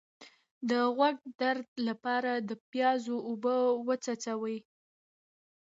[0.69, 3.55] د غوږ درد لپاره د پیاز اوبه
[3.87, 4.57] وڅڅوئ